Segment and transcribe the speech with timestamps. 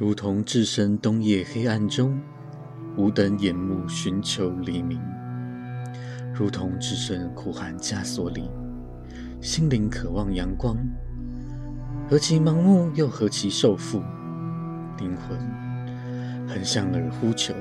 [0.00, 2.16] 如同置身冬夜黑暗中，
[2.96, 4.96] 吾等眼目寻求黎明；
[6.32, 8.48] 如同置身苦寒枷锁里，
[9.40, 10.76] 心灵渴望阳光。
[12.08, 14.00] 何其盲目，又何其受缚！
[14.98, 15.36] 灵魂
[16.46, 17.52] 横向而呼求，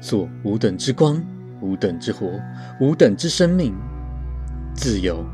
[0.00, 1.20] 做吾等之光，
[1.60, 2.30] 吾等之火，
[2.80, 3.74] 吾等之生命，
[4.76, 5.26] 自由。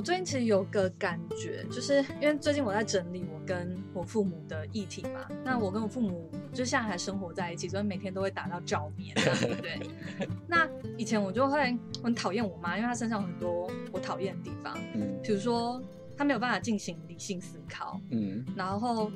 [0.00, 5.28] 我最近其实有个感觉，就是因为最近我在整理我跟我父母的议题嘛。
[5.44, 9.78] 那我跟我父母就现在还生活在一起，所以每天都会打到照面，对不 对？
[10.48, 15.78] 那以前我就会很讨厌我妈，因为她身上有很多我讨厌的地方，嗯，比如说
[16.16, 19.12] 她没有办法进行理性思考，嗯，然后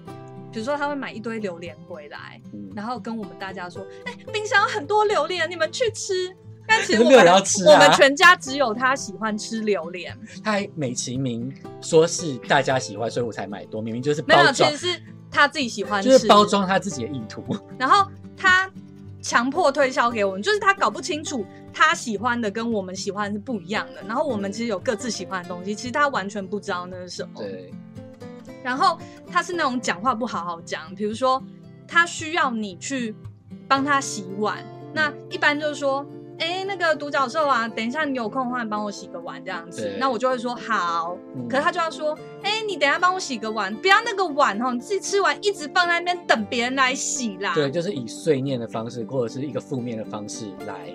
[0.52, 7.26] 比如说她会买一堆榴莲回来，嗯然后跟我们大家说：“哎，冰箱很多榴莲，你们去吃。”但其实我们
[7.66, 13.82] 我们全家只有他喜欢吃榴莲，他还美其名说是大家喜欢，所以我才买多。
[13.82, 17.44] 明明就是没有，其实是他自己喜欢，就是包装他自己的意图。
[17.78, 18.70] 然后他
[19.20, 24.02] 强迫推销给我们，就是他搞不清楚他喜欢的跟我们喜欢是不一样的。
[24.06, 27.42] 然后我们其实有各自喜欢的东西，其实他完全不知道那是什么。
[27.42, 27.70] 对。
[28.62, 28.98] 然后
[29.30, 31.42] 他是那种讲话不好好讲，比如说
[31.86, 33.14] 他需要你去
[33.68, 36.06] 帮他洗碗，那一般就是说。
[36.38, 39.96] 哎，那个独角兽啊，等一下你有空的话，你帮我洗个碗这样子。
[39.98, 41.16] 那我就会说好。
[41.48, 47.52] 可是他就要说，哎，你等下帮我洗个碗，不要那个碗哦，你自己吃完一直放在那边等别人来洗啦。
[47.54, 50.92] 对，就是以碎念的方式，或者是一个负面的方式来，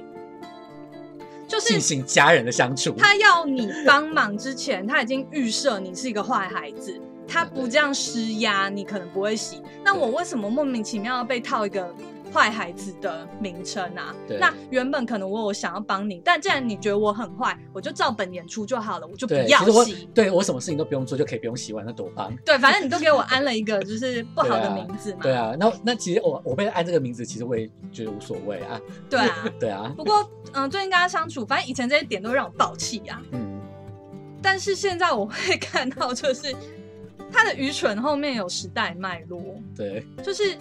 [1.47, 2.91] 就是进行家人的相处。
[2.97, 9.61] 他要你帮忙之前，他已经预设你是一个坏孩子，他不这样施压，你可能不会洗。
[9.85, 11.95] 那我为什么莫名其妙要被套一个？
[12.31, 20.07] 坏孩子的名称啊，那原本可能我有想要帮你，但既然你觉得我很坏，我就照本演出就好了，我就不要洗。
[20.13, 22.35] 对我什么事情都不用做，就可以不用洗碗，那多棒！
[22.45, 25.19] 对，反正你都给我安了一个就是不好的名字嘛。
[25.21, 28.79] 对啊，那那其实我我被安这个名字，其实我也觉得无所谓啊。
[29.09, 29.91] 对啊，对啊。
[29.97, 33.21] 不过嗯，最近跟他相处，反正以前这些点都让我爆气呀。
[33.31, 33.59] 嗯。
[34.41, 36.55] 但是现在我会看到，就是
[37.31, 39.41] 他的愚蠢后面有时代脉络。
[39.75, 40.05] 对。
[40.23, 40.57] 就是。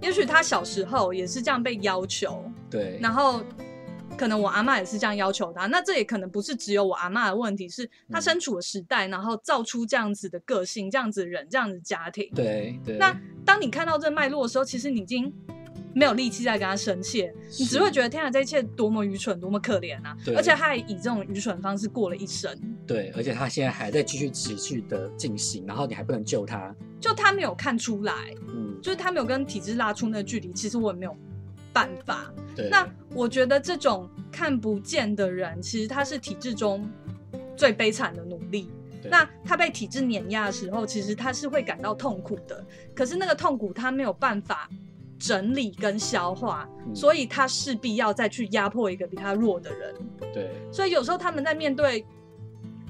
[0.00, 3.42] 也许他小时候也是这样被要求，对，然后
[4.16, 12.30] 可能我阿妈也是这样要求他，那这也可能不是只有我阿妈的问题，是他身处的时代，然后造出这样子的个性、这样子的人、这样子家庭。
[12.34, 12.96] 对对。
[12.96, 13.14] 那
[13.44, 15.32] 当你看到这脉络的时候，其实你已经
[15.94, 20.16] 没有力气再跟他生气，你只会觉得天啊，这一切多么愚蠢，多么可怜啊！
[20.36, 22.56] 而且他还以这种愚蠢方式过了一生。
[22.86, 28.34] 对，而且他现在还在继续持续的进行，然后你还不能救他，就他没有看出来。
[28.82, 31.16] 就是他没有跟体制拉出那个距离，其实我也没有
[31.72, 32.32] 办法。
[32.70, 36.88] 那我觉得这种看不见的人，其实他是体制中
[37.56, 38.70] 最悲惨的努力。
[39.10, 42.64] 那他被体制碾压的时候，其实他是会感到痛苦的。
[42.94, 44.68] 可是那个痛苦他没有办法
[45.18, 49.94] 整理跟消化，所以他势必要再去压迫一个比他弱的人。
[50.34, 50.50] 对。
[50.72, 52.04] 所以有时候他们在面对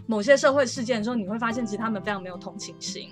[0.07, 3.11] 某些社会事件的时候，你会发现其实他们非常没有同情心。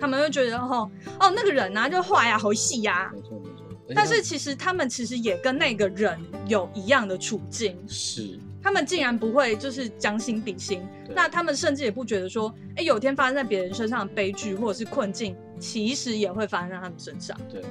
[0.00, 3.66] 他们会觉得哦哦那个人呐就坏呀好细呀，没错没错。
[3.94, 8.38] 但是其实他们其实也跟那个人有一样的处境，是。
[8.62, 10.82] 他们竟然不会就是将心比心，
[11.14, 17.38] 那他们甚至也不觉得说，哎，有天发生在别人身上的悲剧或者是困境，其实也会发生在他们身上。
[17.48, 17.62] 对，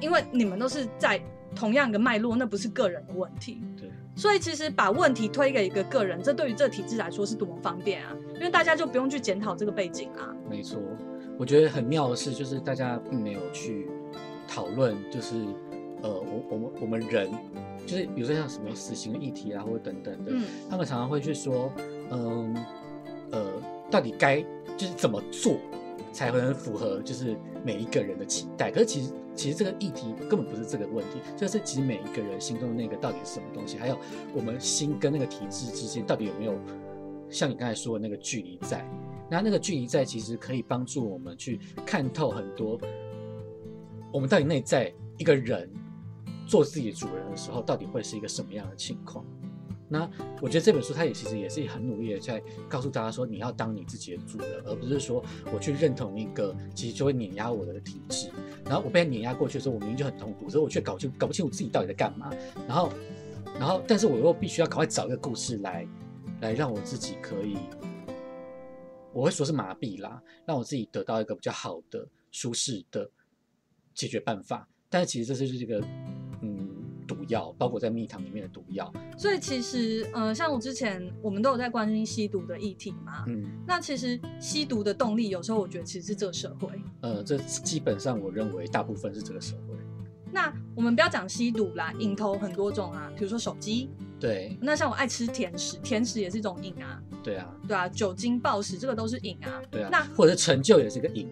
[0.00, 1.22] 因为你们都是在
[1.54, 3.62] 同样一个脉络，那不是个人的问题。
[3.76, 3.88] 对。
[4.16, 8.12] 所以其实把问题推给一个个人，这对于这体制来说是多么方便啊！
[8.34, 10.34] 因为大家就不用去检讨这个背景啊。
[10.50, 10.78] 没错。
[11.38, 13.88] 我觉得很妙的是，就是大家并没有去
[14.46, 15.34] 讨论，就是
[16.02, 17.30] 呃，我我们我们人，
[17.86, 20.32] 就是比如说像什么死刑议题啊，或者等等的，
[20.70, 21.72] 他们常常会去说，
[22.10, 22.54] 嗯
[23.32, 23.44] 呃，
[23.90, 24.40] 到底该
[24.76, 25.56] 就是怎么做
[26.12, 28.70] 才会很符合就是每一个人的期待？
[28.70, 33.98] 可是其实其实这个议题根本不是这个问题，就是其实每一个人心中的那个到底是什么东西，还有
[34.34, 36.54] 我们心跟那个体制之间到底有没有
[37.30, 38.86] 像你刚才说的那个距离在？
[39.30, 42.78] 那那个距离在，其实可以帮助我们去看透很多，
[44.12, 45.70] 我们到底内在一个人
[46.46, 49.24] 做自己主人的时候，到底会是一个什么样的情况？
[49.88, 50.08] 那
[50.40, 55.22] 我觉得这本书它也其实也是很努力的在告诉大家说，你要当你自己的主人，而不是说
[55.52, 58.30] 我去认同一个其实就会碾压我的体质，
[58.64, 62.30] 然后我被碾压过去的时候，我明明就很痛苦，所以我却搞清搞不清楚自己到底在干嘛，
[62.66, 62.90] 然后
[63.58, 65.86] 然后但是我又必须要赶快找一个故事来
[66.40, 67.58] 来让我自己可以，
[69.12, 73.10] 我会说是麻痹啦，让我自己得到一个比较好的舒适的
[73.94, 75.80] 解决办法，但是其实这就是这个
[76.40, 76.68] 嗯。
[77.04, 86.70] 毒药包裹在蜜糖里面的毒药，所以其实呃，像我之前我们都有在关心吸毒的议题嘛，嗯，那其实吸毒的动力有时候我觉得其实是这个社会，
[87.00, 89.76] 呃，这基本上我认为大部分是这个社会。
[90.30, 93.90] 那我们不要讲吸毒啦，瘾头很多种啊，比如说手机，
[94.22, 101.28] 对，那像我爱吃甜食，甜食也是一种瘾啊，对啊，对啊，酒精暴食这个都是瘾啊，对啊，那或者成就也是个瘾，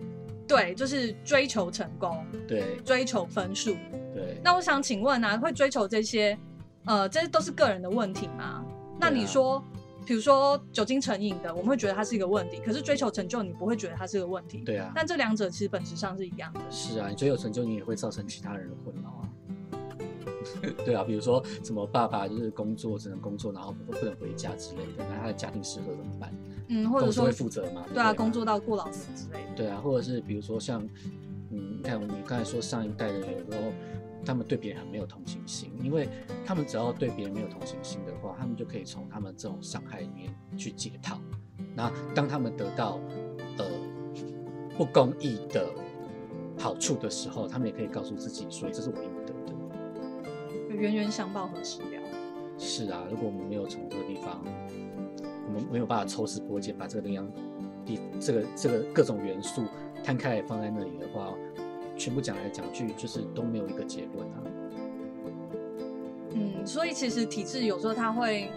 [0.49, 3.77] 对，就是追求成功，对，追求分数。
[4.13, 6.37] 对，那我想请问啊，会追求这些，
[6.85, 8.65] 呃，这些都是个人的问题吗？
[8.99, 9.65] 那你说，
[10.05, 14.65] 比如说酒精成瘾的，我们会觉得它是一个问题，可是追求成就，你不会觉得它是个问题。
[14.67, 14.91] 对啊。
[14.97, 16.61] 但这两者其实本质上是一样的。
[16.69, 18.93] 是啊，你追求成就，你也会造成其他人的困。
[20.85, 26.35] 对啊，比如说什么爸爸就是工作只能工作，然后不不能回家之类的，那他的家庭适合怎么办？
[26.69, 27.85] 嗯，或者说会负责吗？
[27.93, 29.55] 对啊，工作到过劳死之类的。
[29.57, 30.83] 对啊，或者是比如说像，
[31.51, 33.73] 嗯，你看我们刚才说上一代的有时候。
[34.23, 36.07] 他们对别人很没有同情心，因为
[36.45, 41.19] 他们只要对别人没有同情心的话，他们就可以从他们这种伤害里面去解套。
[41.75, 43.01] 那当他们得到
[43.57, 43.65] 呃
[44.77, 45.71] 不公义的
[46.59, 49.10] 好处的时候，他们也可以告诉自己所以：“这是我应得的。”
[50.81, 52.01] 冤冤相报何时了？
[52.59, 54.43] 是啊，如果我们没有从这个地方，
[55.47, 57.31] 我们没有办法抽丝剥茧，把这个样
[57.85, 59.63] 地这个这个各种元素
[60.03, 61.33] 摊开来放在那里的话。
[61.97, 64.43] 全部讲来讲去，就是都没有一个结论啊。
[66.31, 68.51] 嗯，所以其实体制有时候它会，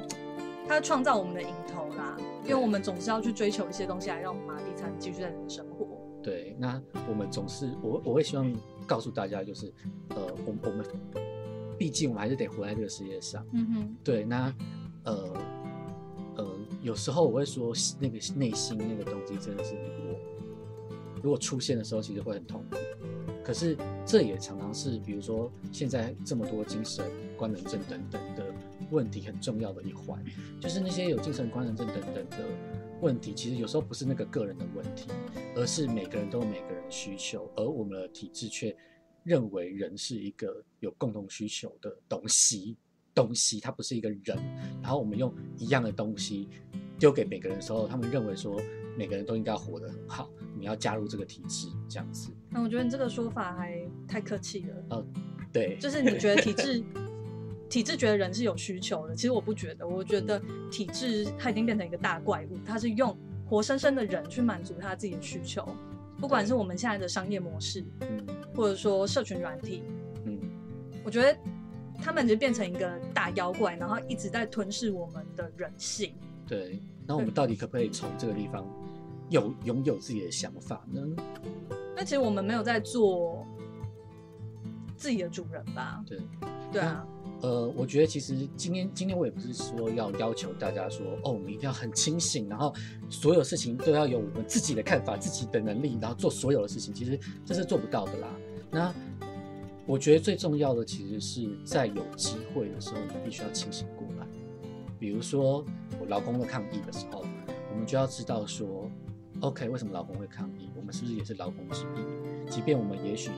[0.66, 2.16] 它创造我们的影头啦，
[2.46, 5.86] 因为我们总是要去追求一些东西来让我们麻痹，才能继续在生活。
[6.22, 8.50] 对，那我们总是我我会希望
[8.88, 9.74] 告诉大家，就是
[10.16, 10.86] 呃，我我们
[11.84, 13.46] 毕竟我们还是得活在这个世界上。
[13.52, 13.98] 嗯哼。
[14.02, 14.56] 对，那
[15.04, 15.34] 呃
[16.38, 20.18] 呃，有时候我会说，那个内心那个东西真的是我，
[21.22, 22.78] 如果出现的时候，其实会很痛苦。
[23.44, 23.76] 可是
[24.06, 27.04] 这也常常是，比如说现在这么多精神
[27.36, 28.46] 官能症等等的
[28.90, 30.24] 问题，很重要的一环，
[30.62, 32.38] 就是那些有精神官能症等等的
[33.02, 35.10] 问题，其实有时候不是那个个人的问题，
[35.58, 38.74] 而是每个人都有每个人的需求，而我们的体制却
[39.24, 42.76] 认为人是一个有共同需求的东西，
[43.14, 44.38] 东西它不是一个人，
[44.82, 46.48] 然后我们用一样的东西
[47.00, 48.62] 丢给每个人的时候，他们认为说
[48.98, 50.30] 每个人都应该活得很好。
[50.56, 52.32] 你要加入这个体制，这样子。
[52.50, 54.76] 那我觉得你这个说法还太客气了。
[54.90, 55.06] 呃，
[55.52, 56.84] 对，就是你觉得体制，
[57.70, 59.86] 体制觉得人是有需求的，其实我不觉得。
[59.86, 60.42] 我觉得
[60.72, 65.68] 体制它已经变成一个大怪物，它是用活生生的人去满足他自己的需求。
[66.20, 68.26] 不管是我们现在的商业模式，嗯，
[68.56, 69.84] 或者说社群软体，
[70.26, 70.40] 嗯，
[71.04, 71.38] 我觉得
[72.02, 76.14] 他们就变成一个大妖怪，然后一直在吞噬我们的人性。
[76.48, 78.66] 对，那我们到底可不可以从这个地方？
[79.30, 81.02] 有拥有自己的想法呢？
[81.96, 83.48] 那其实我们没有在做
[84.96, 86.04] 自己的主人吧？
[86.06, 86.20] 对，
[86.72, 87.08] 对啊。
[87.44, 92.74] 呃，我觉得其实今天今天我也不是说要要求大家说哦，我们一定要很清醒，然后
[93.10, 98.30] 所有事情都要有我们自己的看法、自己的能力，然后做所有的事情，其实这是做不到的啦。
[98.72, 98.96] 那
[99.86, 104.26] 我觉得最重要的其实是在有机会的时候，你必须要清醒过来。
[104.98, 105.66] 比如说
[106.00, 107.26] 我老公的抗议的时候，
[107.72, 108.90] 我们就要知道说。
[109.42, 110.70] OK，为什么老公会抗议？
[110.78, 112.50] 我们是不是也是劳工之一？
[112.50, 113.30] 即便我们也许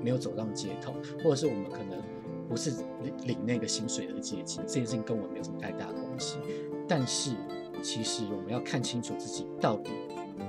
[0.00, 0.92] 没有走上街头，
[1.24, 1.98] 或者是我们可能
[2.50, 6.36] 不是领领那个薪水的阶级，这件事情跟我没有什么太大的关系。
[6.88, 7.30] 但是，
[7.80, 9.92] 其实我们要看清楚自己到底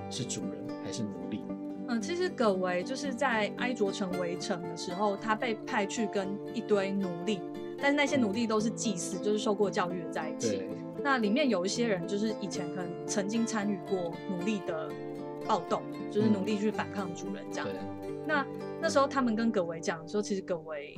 [0.10, 1.44] 是主人还是奴隶。
[1.88, 7.40] 嗯，其实葛维就是在埃卓城围城的时候，他被派去跟一堆奴隶，
[7.78, 10.64] 但是那些奴隶都是祭司，就是受过教育的在一起。
[11.04, 14.90] 那里面有一些人，就是以前可能曾经参与过奴隶的
[15.46, 17.68] 暴动，就是努力去反抗主人这样。
[18.26, 18.44] 那
[18.82, 20.96] 那时候他们跟葛维讲说，其实葛维。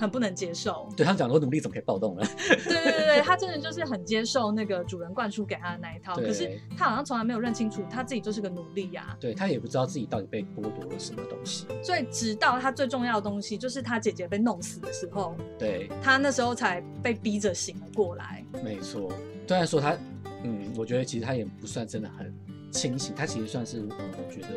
[0.00, 2.22] 很不能接受， 对他们讲说努力怎么可以暴动呢？
[2.48, 9.14] 对对对对，他真的就是很接受那个主人灌输给他的那一套，可是他好像从来没有认清楚他自己就是个奴隶呀。
[9.20, 11.66] 对他也不知道自己到底被剥夺了什么东西。
[11.82, 18.42] 所以直到他最重要的东西，就是他姐姐被弄死的时候，对他那时候才被逼着醒了过来。
[18.64, 19.12] 没错，
[19.46, 19.96] 虽然说他，
[20.42, 22.34] 嗯，我觉得其实他也不算真的很
[22.70, 24.48] 清醒，他其实算是，我觉得，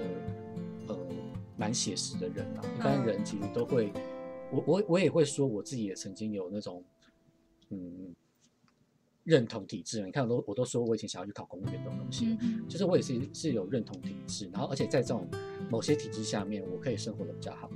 [0.87, 0.97] 呃，
[1.57, 2.63] 蛮写实的人啊。
[2.79, 3.91] 一般人其实都会。
[4.53, 6.83] 我我我也会说，我自己也曾经有那种，
[7.69, 8.13] 嗯，
[9.23, 10.01] 认同体制。
[10.05, 12.37] 你看，我都我都说我以前想要去考公务员这种东西，
[12.69, 15.27] 就是我也是是有认同体制，然后而且在这种
[15.71, 17.67] 某些体制下面，我可以生活的比较好，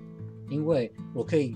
[0.49, 1.55] 因为我可以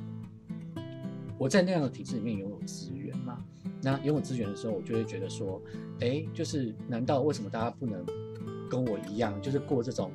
[1.38, 3.46] 我在那样的体制里面拥有资源嘛。
[3.84, 5.62] 那拥有资源的时候，我就会觉得说，
[6.00, 8.04] 哎，就是难道为什么大家不能
[8.70, 10.12] 跟我一样，就是过这种？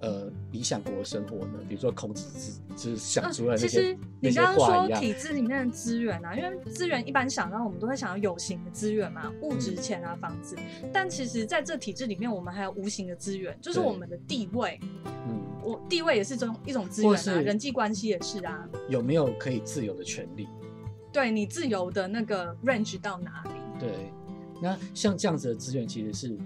[0.00, 1.58] 呃，理想国的生活呢？
[1.68, 10.56] 比如说孔子之之想出来那些其实你刚刚说体制里面的资源啊，因为资源一般想到我们都会想到有形的资源嘛，物质、钱啊、房子。
[10.92, 14.80] 但其实在这体制里面，我们还有无形的资源，就是我们的地位。
[15.04, 18.68] 嗯，我地位也是这种一种资源啊，人际关系也是啊。
[18.88, 20.48] 有没有可以自由的权利？
[21.12, 23.50] 对你自由的那个 range 到哪里？
[23.80, 23.90] 对，
[24.62, 26.38] 那像这样子的资源其实是。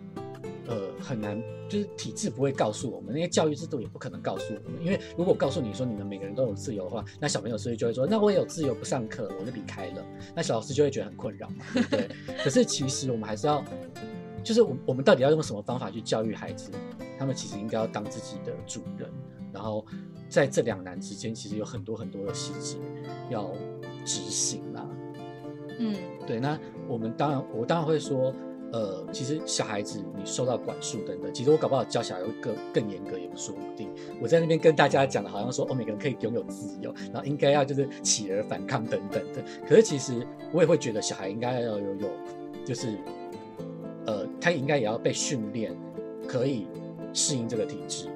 [0.70, 1.36] 呃，很难，
[1.68, 12.08] 就是体制不会告诉我们，那些教育制度也不可能告诉我们，因为如果告诉你说你们每个人都有自由的话，那小朋友是不是就会说，那我也有自由不上课，我就离开了，那小老师就会觉得很困扰嘛，对 不对？
[12.44, 13.64] 可是其实我们还是要，
[14.44, 16.70] 就是我我们到底要用什么方法去教育孩子？
[17.18, 19.10] 他们其实应该要当自己的主人，
[19.52, 19.84] 然后
[20.28, 22.78] 在这两难之间，其实有很多很多的细节
[23.28, 23.50] 要
[24.04, 24.86] 执行啦。
[25.80, 25.96] 嗯，
[26.28, 28.32] 对，那我们当然，我当然会说。
[28.72, 33.90] 呃，其实小孩子你受到管束等等，其实我搞不好教小孩会更更严格也不说不定。
[34.22, 39.42] 我在那边跟大家讲的，好像说哦，每个人可以拥有自由，然后应该要就是起而反抗等等的。
[39.68, 42.08] 可是其实我也会觉得小孩应该要有有，
[42.64, 42.96] 就是
[44.06, 45.76] 呃，他应该也要被训练，
[46.28, 46.66] 可以
[47.12, 48.08] 适应这个体制。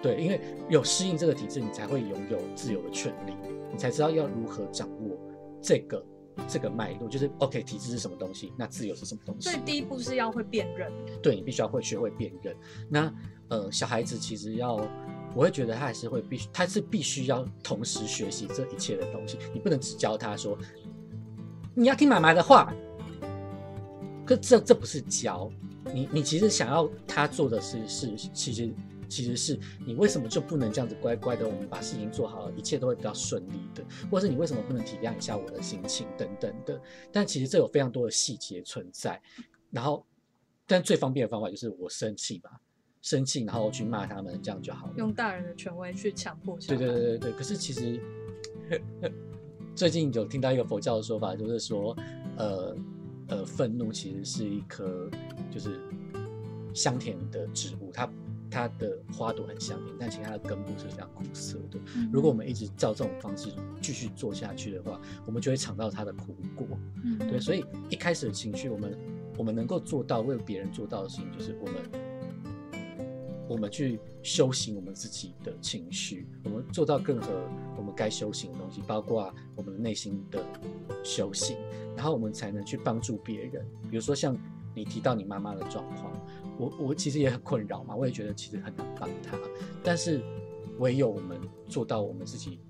[0.00, 3.34] 对，因为有适应这个体制，你才会拥有自由的权利，
[3.70, 5.16] 你才知道要如何掌握
[5.60, 6.02] 这个。
[6.48, 8.52] 这个脉络就是 OK，体制是什么东西？
[8.56, 9.50] 那自由是什么东西？
[9.50, 10.92] 所以第一步是要会辨认。
[11.22, 12.56] 对你必须要会学会辨认。
[12.88, 13.12] 那
[13.48, 14.76] 呃，小孩子其实要，
[15.34, 19.38] 我会觉得他还是会必须，他是必须要同时学习这一切的东西。
[19.52, 20.56] 你不能只教他说
[21.74, 22.72] 你要听妈妈的话，
[24.24, 25.50] 可这这不是教
[25.92, 28.72] 你，你其实想要他做的是是其实。
[29.12, 31.46] 其实是你为什么就不能这样子乖乖的？
[31.46, 33.84] 我们把事情做好了，一切都会比较顺利的。
[34.10, 36.80] 或者是你为什么不能体谅一下我的心情等等的？
[37.12, 39.20] 但其实这有非常多的细节存在。
[39.70, 40.06] 然后，
[40.66, 42.58] 但最方便的方法就是我生气吧，
[43.02, 44.94] 生气然后去骂他们，这样就好了。
[44.96, 46.56] 用大人的权威去强迫。
[46.66, 47.32] 对对对对对。
[47.32, 48.00] 可是其实
[49.76, 51.94] 最近有听到一个佛教的说法，就是说，
[52.38, 52.74] 呃
[53.28, 55.10] 呃，愤怒其实是一颗
[55.50, 55.78] 就是
[56.72, 58.10] 香甜的植物，它。
[58.52, 61.80] 它的花朵很香甜，但其实它的根部是非常苦涩的。
[62.12, 63.48] 如果我们一直照这种方式
[63.80, 66.66] 继续做下去的话，我们就会尝到它的苦果。
[67.02, 68.98] 嗯，对，所以一开始的情绪，我们
[69.38, 71.74] 我们能够做到为别人做到的事情，就是我们
[73.48, 77.28] 我们去修行我们自己的情绪，我们做到更合
[77.76, 80.44] 我们该修行的东西，包括我们内心的
[81.02, 81.56] 修行，
[81.96, 83.66] 然后我们才能去帮助别人。
[83.90, 84.36] 比如说像
[84.74, 86.12] 你提到你妈妈的状况。
[86.58, 89.38] 我我其实也很困扰嘛，我也觉得其实很难帮他，
[89.82, 90.20] 但是
[90.78, 92.60] 唯有我们做到我们自己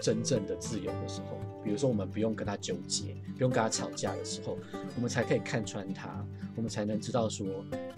[0.00, 4.56] 真正的自由的时候，比如说我们不用跟他纠结，不用跟他吵架的时候，
[4.94, 7.46] 我们才可以看穿他，我们才能知道说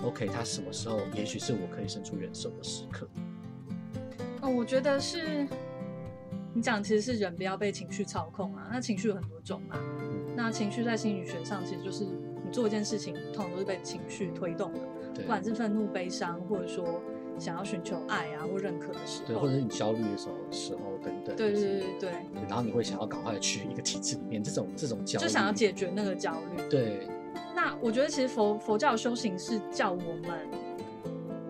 [0.03, 3.07] ，OK，他什么时候也许是我可以伸出援手的时刻。
[4.41, 5.47] 哦，我觉得是
[6.55, 9.79] 你讲其实是人不要被情绪操控啊，那情绪有很多种嘛，
[10.35, 12.26] 那情绪在心理学上其实就是你
[12.57, 14.81] 做一件事情，通常都是被情绪推动的。
[15.15, 17.03] 不管是愤怒、悲伤，或者说
[17.39, 22.11] 想要寻求爱啊或认可的时候，对，或者是你焦虑的时候、时候等等，对对对对对。
[22.49, 26.63] 然后你会想要赶快去一个体制里面，这种这种焦虑，就想要解决那个焦虑。
[26.71, 27.07] 对。
[27.55, 30.49] 那我觉得其实佛佛教修行是叫我们，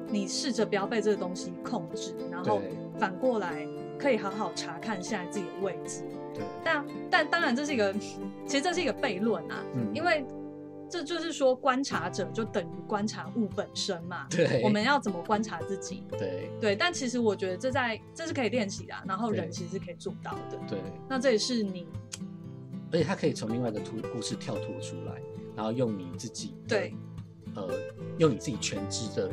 [0.08, 2.60] 你试着不要被这个东西控制，然后
[2.98, 3.64] 反过来
[3.96, 6.02] 可以好好查看现在自己的位置。
[6.34, 6.42] 对。
[6.64, 7.92] 但但当然这是一个，
[8.44, 10.24] 其实这是一个悖论啊，嗯因为。
[10.88, 14.26] 这就是说，观察者就等于观察物本身嘛。
[14.30, 16.04] 对，我们要怎么观察自己？
[16.10, 20.58] 对对，但其实我觉得这在这是可以练习的，然后人其实是可以做到的。
[20.68, 20.78] 对，
[21.08, 21.86] 那这也是你，
[22.92, 25.20] 而且他可以从另外一个图故事跳脱出来，
[25.56, 26.94] 然后用你自己对，
[27.54, 27.68] 呃，
[28.18, 29.30] 用你自己全知的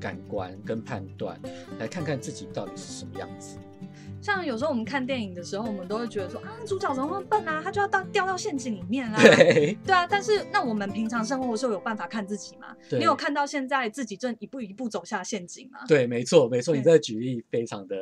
[0.00, 1.40] 感官跟判断
[1.78, 3.56] 来看看自己到底是什么样子。
[4.20, 9.20] 像有时候我们看电影的时候，我们都会觉得说啊，主角怎么那么笨啊，他就要到掉到陷阱里面啊。
[9.22, 10.06] 对，对啊。
[10.06, 12.76] 但是那我们平常生活的时候有办法看自己吗？
[12.90, 15.80] 你有看到现在自己正一步一步走下陷阱吗？
[15.88, 16.76] 对，没错，没错。
[16.76, 17.96] 你这个举例非常的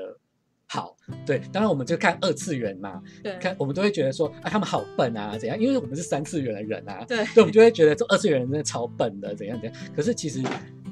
[0.67, 0.97] 好。
[1.25, 5.59] 对，当然我们就看二次元嘛，对，看我们都会觉得说啊，他们好笨啊，怎样？
[5.59, 9.81] 因为我们是三次元的人啊，对，所以我们就会觉得这二次元人真的超笨的，怎样怎样。
[9.95, 10.43] 可是其实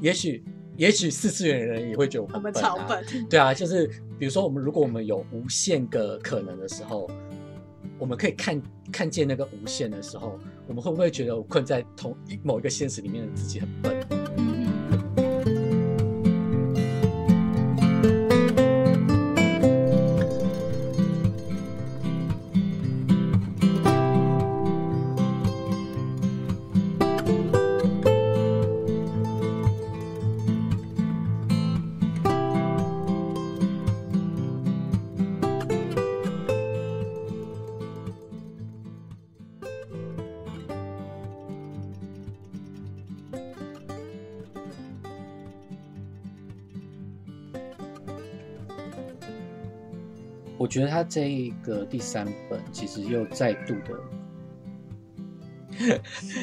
[0.00, 0.45] 也许。
[0.76, 7.11] 也许四次元的人也会觉得我们超笨，对啊，就是比如说我们如果我们有无限个可能的时候，
[7.99, 14.25] 我们可以看看见那个无限的时候，我们会不会觉得我困在同某一个现实里面的自己很笨？
[50.58, 53.94] 我觉得他这一个第三本其实又再度的，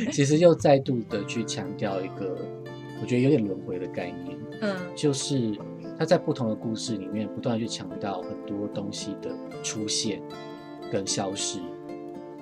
[0.12, 2.38] 其实又再度的去强调一个，
[3.02, 4.38] 我觉得有点轮回的概念。
[4.62, 5.58] 嗯，就是
[5.98, 9.32] 他在不同的故事里面不断去强调很多东西的
[9.64, 10.22] 出现
[10.92, 11.60] 跟消失，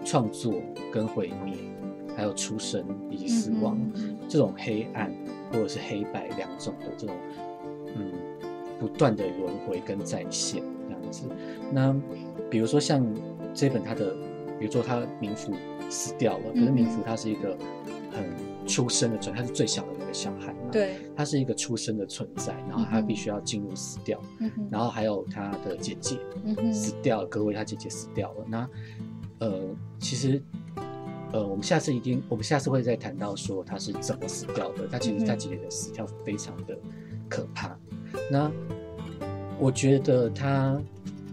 [0.03, 0.61] 创作
[0.91, 1.55] 跟毁灭，
[2.15, 3.79] 还有出生以及死亡
[4.27, 5.11] 这种黑暗
[5.51, 7.15] 或者是黑白两种的这种，
[7.95, 8.11] 嗯，
[8.77, 10.61] 不断的轮回跟再现。
[11.71, 11.95] 那
[12.49, 13.05] 比如说像
[13.53, 14.13] 这本他的，
[14.59, 15.53] 比如说他冥府
[15.89, 17.57] 死掉了，可是冥府他是一个
[18.11, 18.25] 很
[18.67, 24.21] 出生的存，他是最小的那个小孩嘛，对，他是一个出生的存在，然后他必须要进入死掉，
[24.69, 26.17] 然后还有他的姐姐
[26.71, 28.69] 死掉了，格维他姐姐死掉了，那
[29.39, 30.41] 呃其实
[31.33, 36.77] 呃我们下次一定我们下次会再谈到说他是怎么死掉的，他其实他姐姐的死掉非常的
[37.27, 37.75] 可怕，
[38.29, 38.51] 那
[39.61, 40.81] 我觉得他。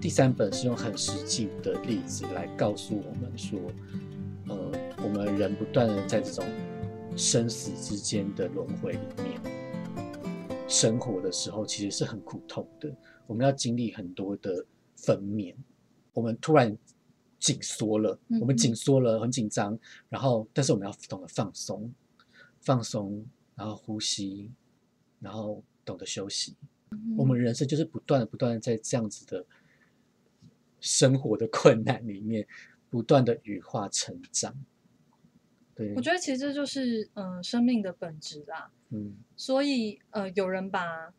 [0.00, 3.58] 第三本是用很实际的例子来告诉我们说，
[4.46, 4.56] 呃，
[5.02, 6.44] 我们人不断的在这种
[7.16, 9.40] 生死之间的轮回里面
[10.68, 12.94] 生活的时候，其实是很苦痛的。
[13.26, 14.64] 我们要经历很多的
[14.94, 15.52] 分娩，
[16.12, 16.78] 我们突然
[17.40, 19.76] 紧缩了，我们紧缩了，很紧张，
[20.08, 21.92] 然后但是我们要懂得放松，
[22.60, 24.48] 放松，然后呼吸，
[25.18, 26.54] 然后懂得休息。
[27.16, 29.44] 我们人生就是不断的、不断的在这样子的。
[30.80, 32.46] 生活的困难里面，
[32.88, 34.54] 不断的羽化成长。
[35.74, 38.70] 对，我觉得其实这就是嗯生命的本质啦。
[38.90, 41.12] 嗯，所以呃，有人把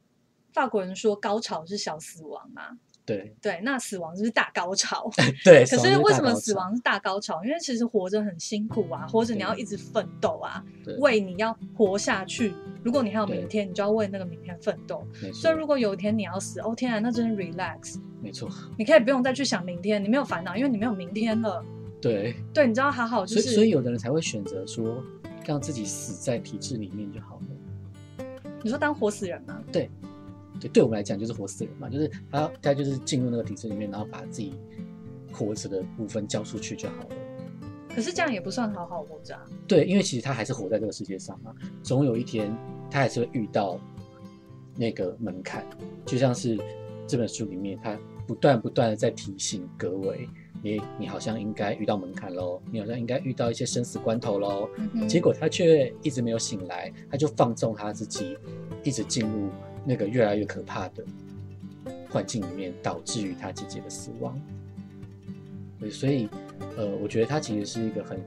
[0.53, 2.79] 法国人说高潮是小死亡嘛。
[3.15, 5.09] 对对，那死亡就是大高潮。
[5.43, 7.43] 对，可是为什么死亡是大高潮？
[7.43, 10.63] 因为其实活着很辛苦啊，活着你要一直奋斗啊，
[10.99, 12.53] 为你要活下去。
[12.83, 15.03] 如果你还有明天，你就要为那个明天奋斗。
[15.33, 17.99] 所以如果有一天你要死，哦天啊，那真是 relax。
[18.21, 21.63] 没错，你可以不用再去想明天，你没有烦恼，因为你没有明天了。
[22.01, 25.03] 对对，你知道好好就是，所以有的人才会选择说，
[25.45, 28.25] 让自己死在体制里面就好了。
[28.61, 29.61] 你说当活死人吗？
[29.71, 29.89] 对。
[30.59, 34.53] 对，对我们来讲就是活死人嘛，就是他他就是进入那个体制里面，然后把自己
[35.31, 37.15] 活着的部分交出去就好了。
[37.93, 39.43] 可是这样也不算好好活着啊。
[39.67, 42.55] 对，因为其实他还是活在这个世界上嘛，总有一天
[42.89, 43.79] 他还是会遇到
[44.75, 45.65] 那个门槛。
[46.05, 46.57] 就像是
[47.07, 50.29] 这本书里面，他不断不断的在提醒各位，
[50.61, 54.69] 你你好像应该遇到门槛喽，你好像应该遇到一些生死关头喽。
[55.07, 58.37] 结果他却一直没有醒来，他就放纵他自己，
[58.83, 59.49] 一直进入。
[59.85, 61.03] 那个越来越可怕的
[62.09, 64.39] 环境里面，导致于他姐姐的死亡。
[65.79, 66.27] 对，所以，
[66.77, 68.19] 呃，我觉得他其实是一个很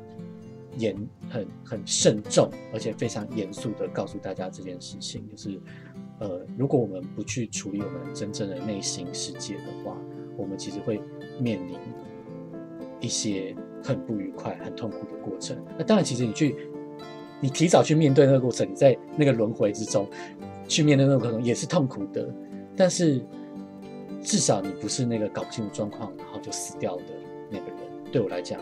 [0.78, 0.96] 严、
[1.28, 5.60] 很很慎重，而且非常严肃的告诉大家这件事情，就是，
[6.20, 9.96] 呃，如果我们不去处理我们真正的内心世界的话，
[10.36, 11.00] 我们其实会
[11.38, 11.76] 面临
[13.00, 15.56] 一些很不愉快、很痛苦的过程。
[15.76, 16.56] 那当然，其实你去，
[17.40, 20.08] 你提早去面对那个过程，你在那个轮回之中。
[20.72, 22.34] 去面对那种可能也是痛苦的，
[22.74, 23.22] 但是
[24.22, 27.04] 至少你不是那个搞不清楚状况然后就死掉的
[27.50, 27.76] 那个人。
[28.10, 28.58] 对我来讲，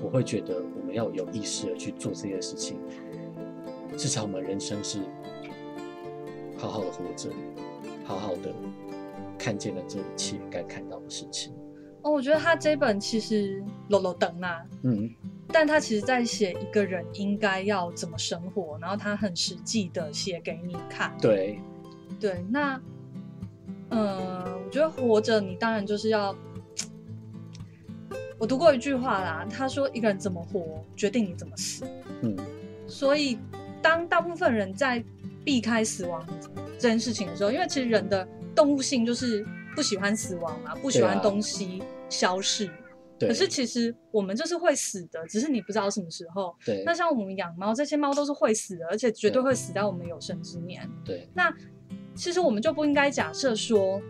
[0.00, 2.78] 我会觉得我们要有意识的去做这些事情，
[3.96, 5.00] 至少我们人生是
[6.56, 7.30] 好好的活着，
[8.04, 8.54] 好好的
[9.36, 11.52] 看见了这一切该看到的事情。
[12.02, 15.10] 哦，我觉得他这本其实漏漏等啊，嗯。
[15.50, 21.16] 但他其实在写一个人应该要怎么生活，然后他很实际的写给你看。
[21.20, 21.58] 对，
[22.20, 22.80] 对，那，
[23.90, 26.36] 嗯，我觉得活着，你当然就是要，
[28.38, 31.84] 我读过一句话啦，他说一个人怎么活，决定你怎么死。
[32.20, 32.36] 嗯，
[32.86, 33.38] 所以
[33.80, 35.02] 当大部分人在
[35.44, 36.26] 避开死亡
[36.78, 42.68] 这件事情的时候，因为其实人的动物性就是不喜欢死亡嘛，不喜欢东西消逝。
[43.20, 46.54] 可是其实我们就是会死的，只是你不知道什么时候。
[46.64, 46.82] 对。
[46.84, 50.88] 那像我们养猫，这些猫都是会死的，而且绝对会死在我们有生之年。
[51.04, 51.28] 对。
[51.34, 51.52] 那
[52.14, 54.00] 其实我们就不应该假设说，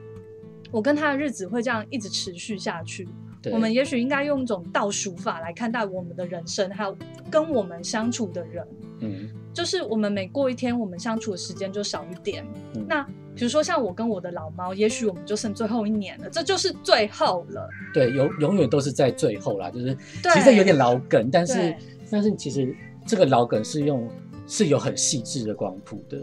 [0.71, 3.09] 我跟他的日子会这样一直持续下去。
[3.53, 6.95] 我们也许应该用一种倒数法来看待我们的人生，还有
[7.31, 8.67] 跟我们相处的人。
[9.01, 12.45] 嗯，就是我们每过一天，我们相处的时间就少一点。
[12.87, 17.69] 那比如说像我跟我的老猫，也许我们就剩最后一年了，这就是最后了。
[17.95, 19.71] 对，永永远都是在最后啦。
[19.71, 19.97] 就是
[20.35, 21.77] 其实有点老梗，但是
[22.11, 22.75] 但是其实
[23.07, 24.11] 这个老梗是用
[24.49, 26.19] 是有很细致的光谱的，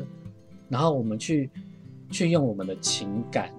[0.68, 1.50] 然后我们去
[2.12, 3.50] 去用我们的情感。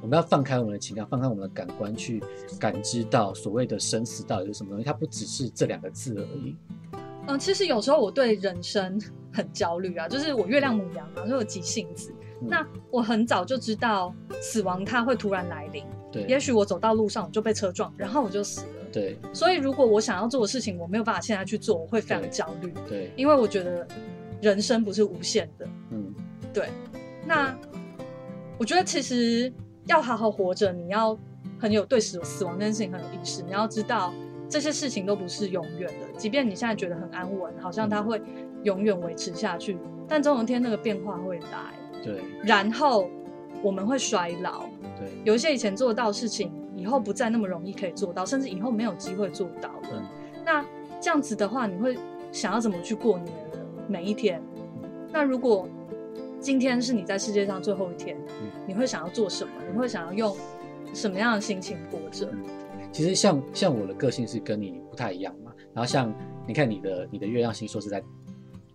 [0.00, 2.20] 我们要放开我们的情感，放开我们的感官，去
[2.58, 4.84] 感知到所谓的生死到底是什么东西。
[4.84, 6.56] 它不只是这两个字而已。
[7.28, 9.00] 嗯，其实有时候我对人生
[9.32, 12.12] 很焦虑啊，就是我月亮母羊嘛，就有急性子。
[12.48, 15.84] 那我很早就知道死亡它会突然来临。
[16.10, 18.84] 对，也许我走到路上我就被车撞，然后我就死了。
[18.92, 19.18] 对。
[19.32, 22.72] 所以如果我想要做的事情我没有办法现在去做，我会非常焦虑。
[22.88, 23.10] 对。
[23.16, 23.86] 因为我觉得
[24.40, 25.66] 人生不是无限的。
[25.90, 26.14] 嗯。
[26.52, 26.68] 对。
[27.26, 27.56] 那
[28.58, 29.52] 我觉得其实。
[29.86, 31.18] 要好好活着，你要
[31.58, 33.42] 很有对死死亡这件事情很有意识。
[33.42, 34.14] 你要知道
[34.48, 38.22] 这些事情都不是永远的，即便你现在觉得很安稳，好像它会
[38.62, 39.76] 永远维持下去，
[40.06, 41.74] 但总有一天那个变化会来。
[42.02, 43.08] 对，然后
[43.62, 44.66] 我们会衰老。
[44.98, 50.10] 对，有一些以前做得到的事情，以后不再那么容易可以做到，甚至以后没有机会做到了。
[50.44, 50.64] 那
[51.00, 51.96] 这样子的话，你会
[52.30, 54.42] 想要怎么去过你的每一天？
[55.12, 55.68] 那如果
[56.40, 58.16] 今天是你在世界上最后一天，
[58.66, 59.52] 你会想要做什么？
[59.70, 60.36] 你会想要用
[60.92, 62.28] 什么样的心情活着？
[62.90, 65.52] 其实像像我的个性是跟你不太一样嘛。
[65.72, 66.12] 然后像
[66.46, 68.02] 你看你的你的月亮星座是在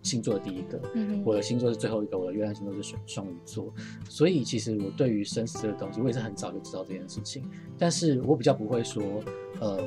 [0.03, 0.81] 星座的第一个，
[1.25, 3.73] 我的星座是最后一个，我的月亮星座是双双鱼座。
[4.10, 7.43] 所以其实我对于生死这个东西，我也是很早就知道这件事情。
[7.77, 9.03] 但是我比较不会说，
[9.60, 9.83] 呃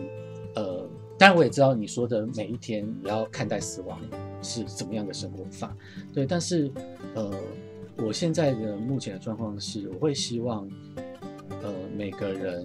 [0.55, 4.01] 呃，当然我也知道你说的每一天你要看待死亡
[4.42, 5.77] 是怎么样的生活法，
[6.12, 6.70] 对，但是
[7.14, 7.33] 呃。
[8.03, 10.66] 我现在的目前的状况是，我会希望，
[11.62, 12.64] 呃，每个人，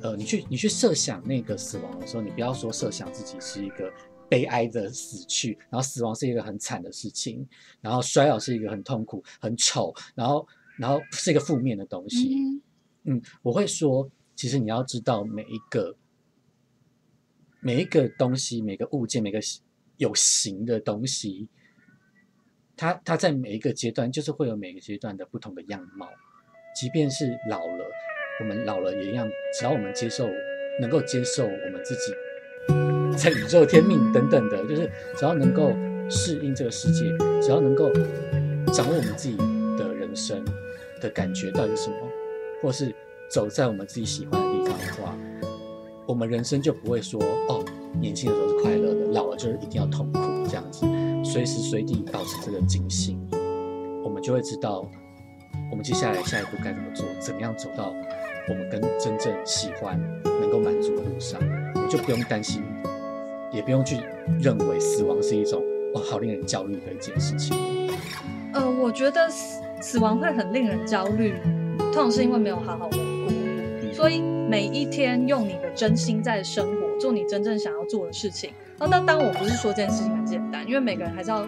[0.00, 3.92] 呃，你去你去设想那个死亡的时候，你不要说设想自己是一个
[4.32, 7.46] 悲哀的死去，然后死亡是一个很惨的事情，
[7.82, 12.34] 然后衰老是一个很痛苦、很丑，然后然后是一个负面的东西。
[13.02, 15.94] 嗯，我会说，其实你要知道每一个
[17.60, 19.38] 每一个东西、每个物件、每个
[19.98, 21.50] 有形的东西。
[22.74, 26.08] 它它在每一个阶段，就是会有每个阶段的不同的样貌。
[26.74, 27.84] 即便是老了，
[28.40, 29.28] 我们老了也一样。
[29.58, 30.26] 只要我们接受，
[30.80, 32.14] 能够接受我们自己，
[33.22, 35.70] 在宇宙天命等等的，就是只要能够
[36.10, 37.04] 适应这个世界，
[37.40, 37.88] 只要能够
[38.72, 39.36] 掌握我们自己
[39.78, 40.44] 的人生
[41.00, 41.96] 的感觉到底是什么，
[42.60, 42.92] 或是
[43.30, 45.16] 走在我们自己喜欢的地方的话，
[46.04, 47.64] 我们人生就不会说哦，
[48.00, 50.84] 年轻的时候是快乐的，老了就是一定要痛苦这样子。
[51.24, 53.24] 随时随地保持这个警醒，
[54.02, 54.84] 我们就会知道
[55.70, 57.94] 我们接下来下一步该怎么做，怎么样走到
[58.48, 61.40] 我们跟真正喜欢、能够满足的路上，
[61.76, 62.64] 我们就不用担心，
[63.52, 63.98] 也不用去
[64.40, 65.62] 认为死亡是一种
[65.94, 67.56] 哦好令人焦虑的一件事情。
[68.52, 71.34] 呃，我觉得死死亡会很令人焦虑，
[71.78, 78.50] 通常是因为没有好好活过，所以每一天用你的真心在生活，做你真正想要做的事情。
[78.78, 81.46] 哦那当我不是说这件事情很简单，因为每个人还是要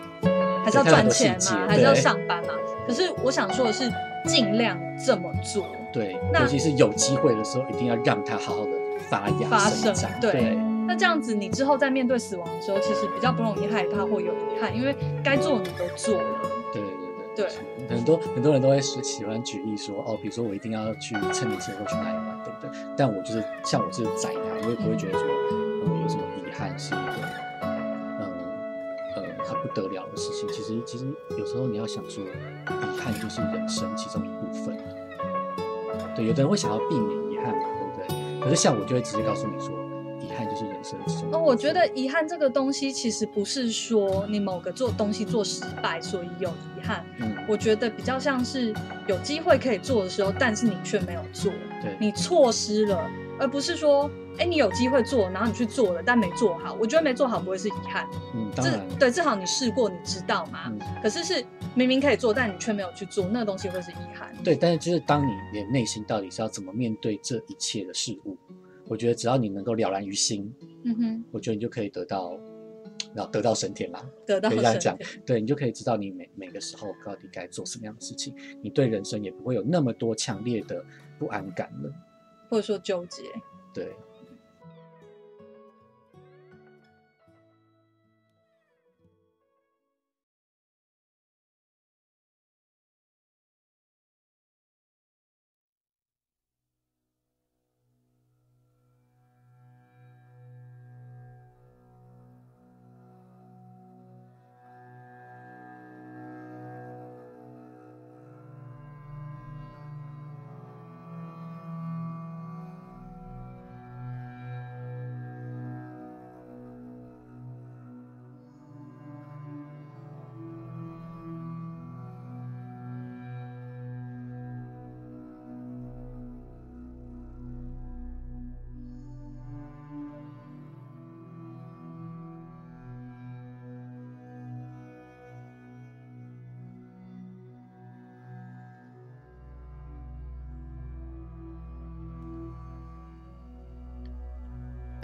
[0.64, 2.54] 还是要赚钱嘛，还是要上班嘛。
[2.86, 3.90] 可是我想说的是，
[4.26, 5.66] 尽量这么做。
[5.92, 8.70] 对，尤其是有机会的时候，一定要让它好好的
[9.10, 9.92] 发芽发生。
[10.20, 10.56] 对，
[10.86, 16.40] 那这样子，你之后在面对死亡的时候，其实比较不容易害怕或有遗憾，因为该做你都做了。
[16.72, 17.04] 对对对。
[17.34, 17.48] 对，
[17.88, 22.70] 很多很多人都会喜欢举例说，哦，比如说我一定要去趁年轻的时候去哪里玩，对不对？
[22.96, 27.12] 但我就是像我这个宅男，我也不会觉得说，我有什么遗憾是一个
[27.62, 27.68] 嗯
[29.16, 29.56] 呃很。
[29.64, 34.78] 不得了的事情，其实其实有时候你要想说，遗憾就是人生其中一部分。
[36.14, 37.64] 对，有的人会想要避免遗憾嘛，
[37.96, 38.40] 对不对？
[38.40, 39.83] 可是像我就会直接告诉你说，遗
[40.34, 41.32] 憾就是人生其中。
[41.32, 47.04] 哦，我觉得遗憾这个东西其实不是说你某个做东西做失败，所以有遗憾。
[47.18, 48.74] 嗯，我觉得比较像是
[49.06, 54.10] 有机会可以做的时候，但是你却没有做，对，你错失了，而不是说。
[54.36, 56.76] 哎，你有机会做，然后你去做了，但没做好。
[56.80, 60.72] 我觉得没做好不会是遗憾，嗯，当然，对，至少你试过，你知道嘛。
[61.00, 61.44] 可是是
[61.76, 64.34] 明明可以做，但你却没有去做，那个东西会是遗憾。
[64.42, 68.36] 对，但是就是当你的内心到底是要怎么面对这一切的事物，
[68.86, 70.52] 我觉得只要你能够了然于心，
[70.84, 72.38] 嗯哼，我觉得你就可以得到，
[73.14, 80.84] 然后得到升天啦，得到这样讲，对你就可以知道你每每个时候到底该做什么样的事情，你对人生也不会有那么多强烈的
[81.18, 81.92] 不安感了，
[82.48, 83.22] 或者说纠结，
[83.72, 83.92] 对。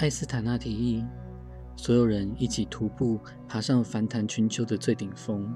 [0.00, 1.04] 艾斯塔纳提议，
[1.76, 5.54] 所有人一起徒步爬上梵坛群丘的最顶峰。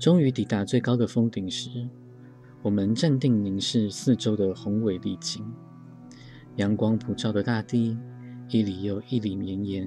[0.00, 1.86] 终于抵达最高的峰顶时，
[2.62, 5.44] 我们站定凝视四周的宏伟丽景。
[6.54, 7.98] 阳光普照的大地，
[8.48, 9.86] 一里又一里绵延，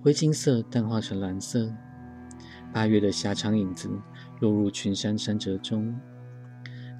[0.00, 1.70] 灰金色淡化成蓝色。
[2.72, 3.90] 八月的狭长影子
[4.40, 5.94] 落入群山山泽中。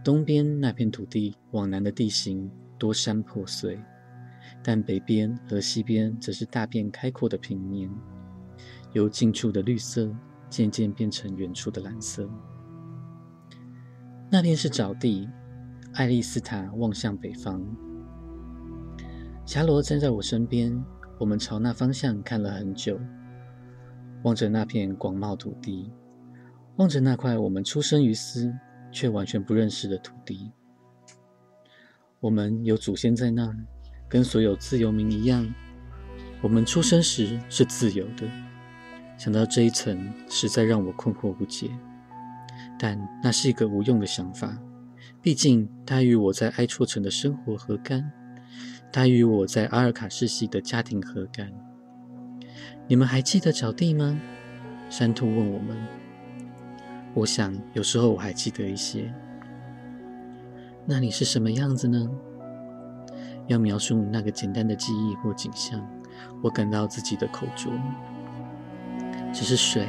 [0.04, 3.78] 东边那片土地往南的地形多山破碎，
[4.62, 7.90] 但北边和西边则是大片开阔的平面，
[8.92, 10.10] 由近处的绿色。
[10.50, 12.26] 渐渐变成远处的蓝色。
[14.30, 15.28] 那边是沼地，
[15.92, 17.62] 爱丽丝塔望向北方。
[19.44, 20.82] 霞罗站在我身边，
[21.18, 22.98] 我们朝那方向看了很久，
[24.22, 25.92] 望着那片广袤土地，
[26.76, 28.50] 望着那块我们出生于斯
[28.90, 30.50] 却完全不认识的土地。
[32.20, 33.56] 我们有祖先在那儿，
[34.08, 35.54] 跟所有自由民一样，
[36.42, 38.28] 我们出生时是自由的。
[39.16, 41.70] 想到这一层，实在让我困惑不解。
[42.76, 44.58] 但那是一个无用的想法，
[45.22, 48.10] 毕竟它与我在埃戳城的生活何干？
[48.92, 51.52] 它与我在阿尔卡世系的家庭何干？
[52.88, 54.20] 你们还记得脚地吗？
[54.90, 55.76] 山兔问我们。
[57.14, 59.14] 我想，有时候我还记得一些。
[60.90, 62.08] 那你是什么样子呢？
[63.46, 65.86] 要描述那个简单的记忆或景象，
[66.42, 67.70] 我感到自己的口拙。
[69.30, 69.86] 只是水，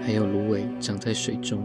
[0.00, 1.60] 还有芦苇长在水中，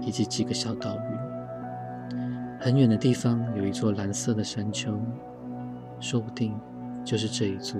[0.00, 2.18] 以及几个小岛屿。
[2.58, 4.98] 很远的地方有一座蓝色的山丘，
[6.00, 6.58] 说不定
[7.04, 7.78] 就是这一座。